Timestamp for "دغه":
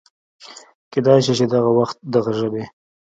1.53-1.71, 2.13-2.31